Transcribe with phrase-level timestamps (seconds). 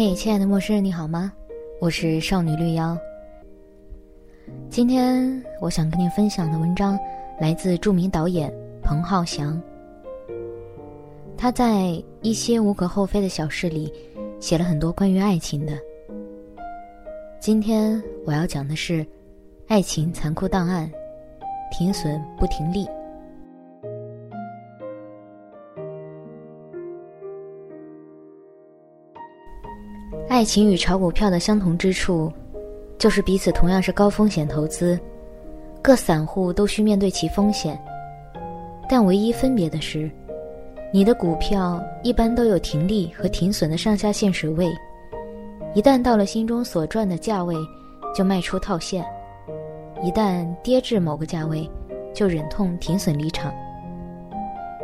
[0.00, 1.32] 嘿，亲爱的陌生人，你好吗？
[1.80, 2.96] 我是少女绿妖。
[4.70, 6.96] 今天我想跟你分享的文章
[7.40, 8.48] 来自著名导演
[8.80, 9.60] 彭浩翔。
[11.36, 13.92] 他在一些无可厚非的小事里
[14.38, 15.72] 写了很多关于爱情的。
[17.40, 19.04] 今天我要讲的是
[19.66, 20.88] 爱情残酷档案，
[21.72, 22.86] 停损不停利。
[30.28, 32.30] 爱情与炒股票的相同之处，
[32.98, 35.00] 就是彼此同样是高风险投资，
[35.80, 37.80] 各散户都需面对其风险。
[38.90, 40.08] 但唯一分别的是，
[40.92, 44.70] 你的股票一般都有停利和停损的上下限水位，
[45.74, 47.56] 一旦到了心中所赚的价位，
[48.14, 49.02] 就卖出套现；
[50.02, 51.68] 一旦跌至某个价位，
[52.14, 53.52] 就忍痛停损离场。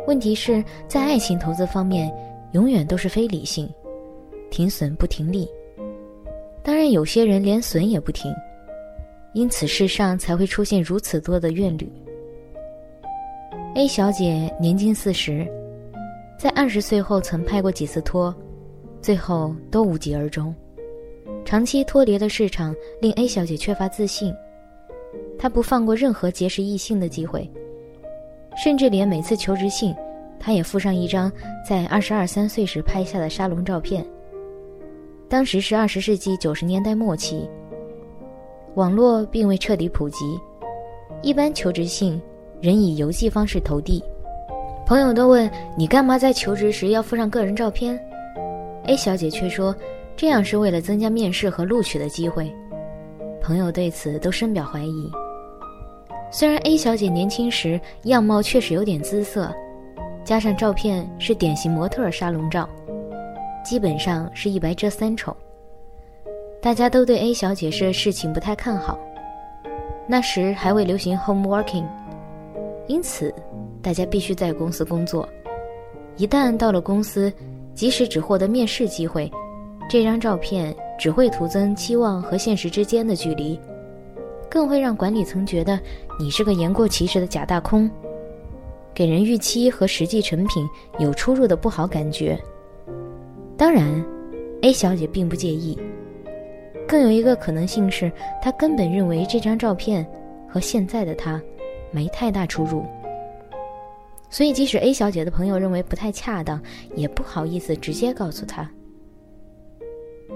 [0.07, 2.11] 问题是在爱情投资方面，
[2.53, 3.71] 永远都是非理性。
[4.49, 5.47] 停损不停利，
[6.63, 8.33] 当然有些人连损也不停，
[9.33, 11.91] 因此世上才会出现如此多的怨侣。
[13.75, 15.45] A 小姐年近四十，
[16.37, 18.33] 在二十岁后曾拍过几次拖，
[19.01, 20.55] 最后都无疾而终。
[21.43, 24.33] 长期脱离的市场，令 A 小姐缺乏自信，
[25.37, 27.49] 她不放过任何结识异性的机会，
[28.63, 29.93] 甚至连每次求职信，
[30.39, 31.29] 她也附上一张
[31.67, 34.05] 在二十二三岁时拍下的沙龙照片。
[35.35, 37.45] 当时是二十世纪九十年代末期，
[38.75, 40.39] 网络并未彻底普及，
[41.21, 42.21] 一般求职信
[42.61, 44.01] 仍以邮寄方式投递。
[44.87, 47.99] 朋友都问你干嘛在求职时要附上个人照片
[48.85, 49.75] ？A 小姐却说
[50.15, 52.49] 这样是为了增加面试和录取的机会。
[53.41, 55.11] 朋友对此都深表怀疑。
[56.31, 59.53] 虽然 A 小姐年轻时样貌确实有点姿色，
[60.23, 62.69] 加上照片是典型模特沙龙照。
[63.65, 65.35] 基本上是一白遮三丑。
[66.61, 68.97] 大家都对 A 小姐这事情不太看好。
[70.07, 71.83] 那时还未流行 home working，
[72.87, 73.33] 因此
[73.81, 75.27] 大家必须在公司工作。
[76.15, 77.33] 一旦到了公司，
[77.73, 79.29] 即使只获得面试机会，
[79.89, 83.59] 这张照片只会徒增期望和现实之间的距离，
[84.49, 85.79] 更会让管理层觉得
[86.19, 87.89] 你是个言过其实的假大空，
[88.93, 90.67] 给人预期和实际成品
[90.99, 92.39] 有出入的不好感觉。
[93.57, 94.03] 当然
[94.61, 95.77] ，A 小姐并不介意。
[96.87, 98.11] 更有一个可能性是，
[98.41, 100.05] 她根本认为这张照片
[100.47, 101.41] 和现在的她
[101.91, 102.85] 没太大出入。
[104.29, 106.61] 所以，即使 A 小姐的朋友认为不太恰当，
[106.95, 108.69] 也不好意思直接告诉她。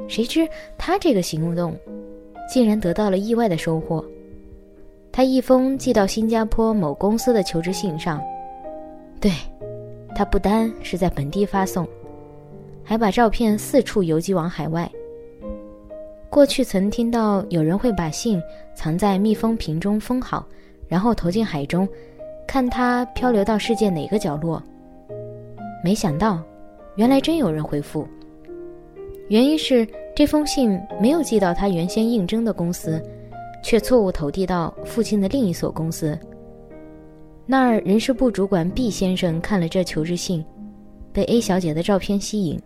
[0.08, 0.48] 谁知
[0.78, 1.76] 她这个行动，
[2.52, 4.04] 竟然得到了意外的收获。
[5.12, 8.24] 她一封寄到新加坡某公司的求职信上，
[9.20, 9.32] 对，
[10.16, 11.86] 她不单是在本地发送。
[12.90, 14.92] 还把照片四处邮寄往海外。
[16.28, 18.42] 过去曾听到有人会把信
[18.74, 20.44] 藏在密封瓶中封好，
[20.88, 21.88] 然后投进海中，
[22.48, 24.60] 看它漂流到世界哪个角落。
[25.84, 26.42] 没想到，
[26.96, 28.08] 原来真有人回复。
[29.28, 33.00] 原因是这封信没有寄到他原先应征的公司，
[33.62, 36.18] 却错误投递到附近的另一所公司。
[37.46, 40.44] 那儿人事部主管 B 先生看了这求职信。
[41.12, 42.62] 被 A 小姐的照片吸引，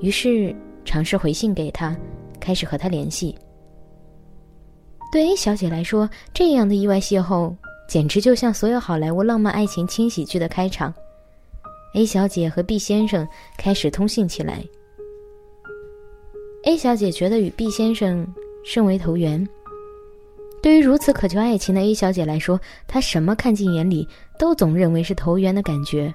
[0.00, 0.54] 于是
[0.84, 1.96] 尝试回信给她，
[2.38, 3.34] 开始和她联系。
[5.12, 7.54] 对 A 小姐来说，这样的意外邂逅
[7.88, 10.92] 简直就像所有好莱坞浪漫爱情轻喜剧的开场。
[11.94, 13.26] A 小姐和 B 先生
[13.56, 14.64] 开始通信起来。
[16.64, 18.26] A 小姐觉得与 B 先生
[18.64, 19.46] 甚为投缘。
[20.60, 22.58] 对于如此渴求爱情的 A 小姐来说，
[22.88, 24.08] 她什么看进眼里，
[24.38, 26.12] 都总认为是投缘的感觉。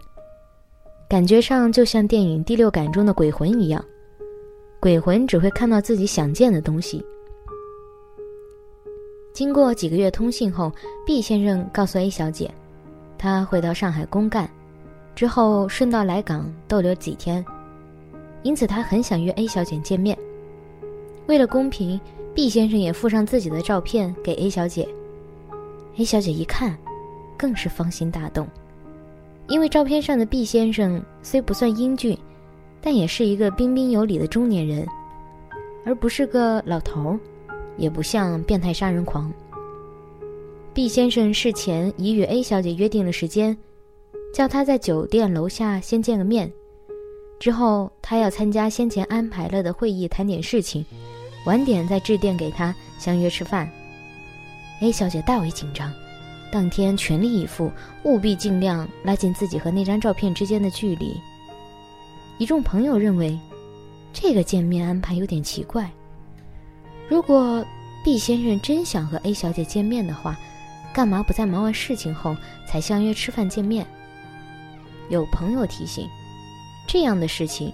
[1.09, 3.83] 感觉上就像电影《第六感》中的鬼魂一样，
[4.79, 7.03] 鬼魂只会看到自己想见的东西。
[9.33, 10.71] 经过几个月通信后
[11.07, 12.53] ，B 先生告诉 A 小姐，
[13.17, 14.47] 他会到上海公干，
[15.15, 17.43] 之后顺道来港逗留几天，
[18.43, 20.15] 因此他很想约 A 小姐见面。
[21.25, 21.99] 为了公平
[22.35, 24.87] ，B 先生也附上自己的照片给 A 小姐。
[25.97, 26.77] A 小姐一看，
[27.35, 28.47] 更是芳心大动。
[29.49, 32.15] 因为照片上的毕先生虽不算英俊，
[32.79, 34.87] 但也是一个彬彬有礼的中年人，
[35.83, 37.19] 而不是个老头儿，
[37.75, 39.31] 也不像变态杀人狂。
[40.71, 43.57] 毕先生事前已与 A 小姐约定了时间，
[44.33, 46.49] 叫她在酒店楼下先见个面，
[47.39, 50.85] 之后他要参加先前安排了的会议，谈点事情，
[51.47, 53.67] 晚点再致电给她相约吃饭。
[54.81, 55.91] A 小姐大为紧张。
[56.51, 57.71] 当天全力以赴，
[58.03, 61.19] 务必尽量拉近自己和那张照片之间的距离。
[62.37, 63.37] 一众朋友认为，
[64.13, 65.89] 这个见面安排有点奇怪。
[67.07, 67.65] 如果
[68.03, 70.37] B 先生真想和 A 小姐见面的话，
[70.93, 72.35] 干嘛不在忙完事情后
[72.67, 73.85] 才相约吃饭见面？
[75.09, 76.07] 有朋友提醒，
[76.87, 77.73] 这样的事情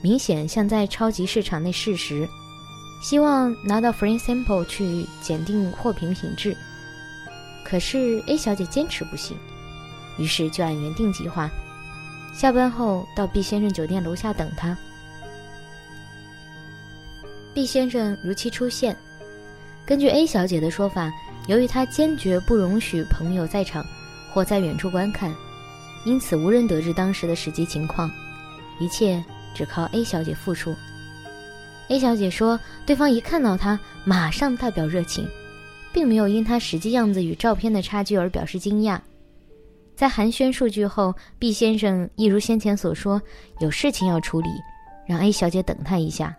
[0.00, 2.28] 明显像在超级市场内试食，
[3.02, 6.56] 希望拿到 free sample 去检定货品品质。
[7.64, 9.36] 可是 A 小姐坚持不行，
[10.18, 11.50] 于是就按原定计划，
[12.34, 14.76] 下班后到 B 先生酒店楼下等他。
[17.54, 18.96] B 先生如期出现。
[19.86, 21.12] 根据 A 小姐的说法，
[21.46, 23.84] 由于她坚决不容许朋友在场
[24.32, 25.34] 或在远处观看，
[26.04, 28.10] 因此无人得知当时的实际情况，
[28.80, 29.22] 一切
[29.54, 30.74] 只靠 A 小姐复述。
[31.88, 35.28] A 小姐说，对方一看到她，马上代表热情，
[35.94, 39.00] 并没有因她实际样子与照片的差距而表示惊讶。
[39.94, 43.22] 在寒暄数句后，B 先生一如先前所说，
[43.60, 44.48] 有事情要处理，
[45.06, 46.36] 让 A 小姐等他一下。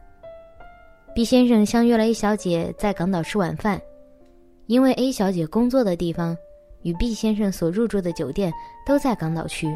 [1.15, 3.81] B 先生相约了 A 小姐在港岛吃晚饭，
[4.67, 6.35] 因为 A 小姐工作的地方
[6.81, 8.51] 与 B 先生所入住的酒店
[8.85, 9.73] 都在港岛区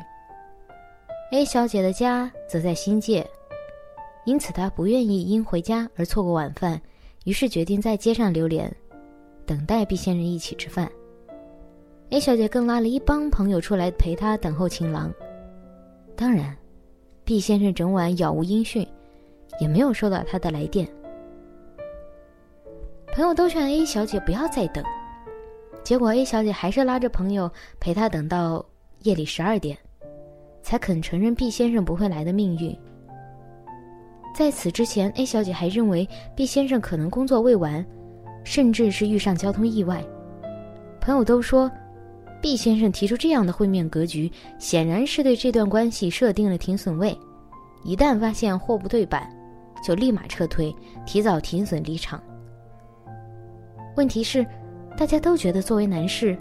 [1.31, 3.25] ，A 小姐的家则在新界，
[4.25, 6.81] 因此她不愿意因回家而错过晚饭，
[7.23, 8.69] 于是决定在街上留连，
[9.49, 10.87] 等待 B 先生一起吃饭。
[12.11, 15.11] A 小姐更拉了一帮朋友出来陪她等候情郎。
[16.15, 16.55] 当然
[17.25, 18.87] ，B 先生整晚杳无音讯，
[19.59, 20.87] 也没有收到他的来电。
[23.11, 24.83] 朋友都劝 A 小姐不要再等，
[25.83, 28.63] 结果 A 小姐还是拉着朋友陪他等到
[29.01, 29.75] 夜里十二点，
[30.61, 32.77] 才肯承认 B 先生不会来的命运。
[34.35, 37.83] 在此之前，A 小姐还认为 B 先生可能工作未完，
[38.49, 40.03] 甚至是遇上交通意外。
[40.99, 41.69] 朋友都说
[42.41, 47.15] 毕先生提出这样的会面格局，显然是对这段关系设定了停损位，
[47.83, 49.31] 一旦发现货不对版，
[49.85, 50.75] 就立马撤退，
[51.05, 52.19] 提早停损离场。
[53.95, 54.43] 问题是，
[54.97, 56.35] 大家都觉得作为男士，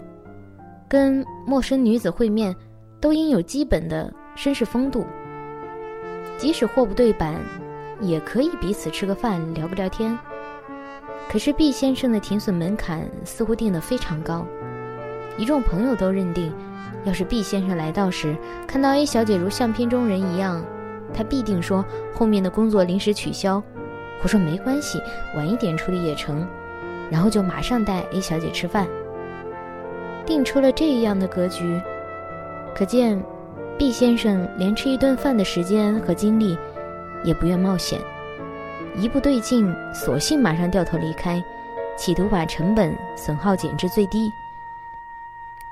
[0.87, 2.55] 跟陌生女子会面，
[2.99, 5.05] 都应有基本的绅士风度。
[6.39, 7.39] 即使货不对版，
[8.01, 10.17] 也可以彼此吃个饭聊不聊天。
[11.29, 14.47] 可是 B 先生的停损门槛似乎定得非常高，
[15.37, 16.51] 一众朋友都认定，
[17.05, 18.35] 要是 B 先生来到时
[18.67, 20.65] 看到 A 小姐如相片中人一样，
[21.13, 21.85] 他必定说
[22.15, 23.61] 后面的工作临时取消，
[24.23, 24.99] 我说没关系，
[25.35, 26.47] 晚一点处理也成。
[27.11, 28.87] 然后就马上带 A 小姐吃饭，
[30.25, 31.79] 定出了这样的格局，
[32.75, 33.23] 可见
[33.77, 36.57] B 先生连吃一顿饭的时间和精力
[37.23, 37.99] 也不愿冒险，
[38.99, 41.41] 一不对劲，索性马上掉头离开，
[41.97, 44.29] 企图把成本损耗减至最低。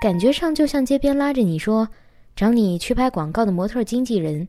[0.01, 1.85] 感觉上就像街边拉着你说
[2.37, 4.47] 找你去拍广告的模特经纪人，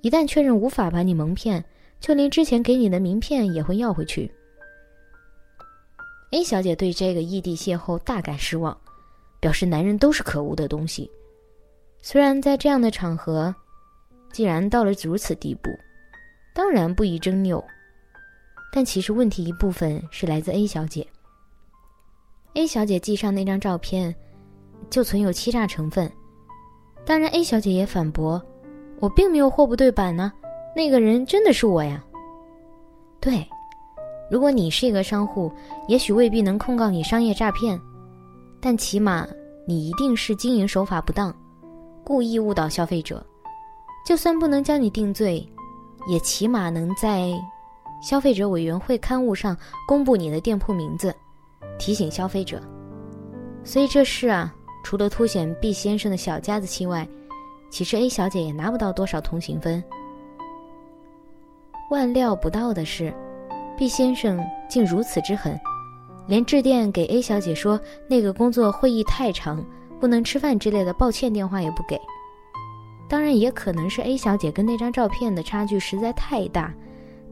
[0.00, 1.64] 一旦确认无法把你蒙骗，
[2.00, 4.28] 就连之前给你的名片也会要回去。
[6.32, 8.76] A 小姐对这个异地邂逅大感失望，
[9.38, 11.08] 表示男人都是可恶的东西。
[12.02, 13.54] 虽然在这样的场合，
[14.32, 15.70] 既然到了如此地步，
[16.52, 17.62] 当然不宜争拗，
[18.72, 21.06] 但其实问题一部分是来自 A 小姐。
[22.54, 24.14] A 小姐寄上那张照片，
[24.88, 26.10] 就存有欺诈成分。
[27.04, 28.40] 当然，A 小姐也反驳
[29.00, 30.32] ：“我并没有货不对版呢，
[30.74, 32.04] 那个人真的是我呀。”
[33.20, 33.46] 对。
[34.30, 35.52] 如果你是一个商户，
[35.88, 37.80] 也许未必能控告你商业诈骗，
[38.60, 39.26] 但起码
[39.66, 41.34] 你一定是经营手法不当，
[42.04, 43.26] 故意误导消费者。
[44.06, 45.44] 就算不能将你定罪，
[46.06, 47.32] 也起码能在
[48.00, 51.14] 消费者委员会刊物上公布你的店铺名字，
[51.78, 52.60] 提醒消费者。
[53.62, 57.06] 所以这事啊，除了凸显 B 先生的小家子气外，
[57.70, 59.82] 其实 A 小姐也拿不到多少同情分。
[61.90, 63.12] 万料不到的是。
[63.76, 64.38] B 先生
[64.68, 65.58] 竟如此之狠，
[66.26, 69.64] 连致电给 A 小姐说那个工作会议太长，
[69.98, 71.98] 不能吃饭之类的抱歉电话也不给。
[73.08, 76.74] 当然，也可能是 A 小姐跟那张照片的差距实在太大，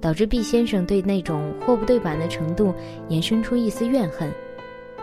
[0.01, 2.75] 导致毕先生对那种货不对版的程度
[3.09, 4.33] 衍生出一丝怨恨，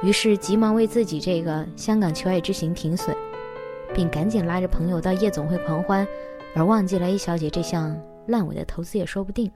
[0.01, 3.15] 于是急忙为自己这个香港求爱之行停损，
[3.93, 6.07] 并赶紧拉着朋友到夜总会狂欢，
[6.55, 7.95] 而忘记了 A 小姐这项
[8.27, 9.51] 烂尾的投资也说不定。